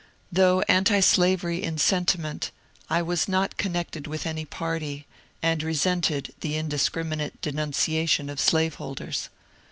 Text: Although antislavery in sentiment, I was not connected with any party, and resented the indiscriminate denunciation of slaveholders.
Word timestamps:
Although 0.33 0.63
antislavery 0.67 1.61
in 1.61 1.77
sentiment, 1.77 2.49
I 2.89 3.03
was 3.03 3.27
not 3.27 3.57
connected 3.57 4.07
with 4.07 4.25
any 4.25 4.45
party, 4.45 5.05
and 5.43 5.61
resented 5.61 6.33
the 6.39 6.55
indiscriminate 6.55 7.39
denunciation 7.39 8.27
of 8.27 8.39
slaveholders. 8.39 9.29